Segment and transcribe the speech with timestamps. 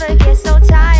[0.00, 0.97] never get so tired.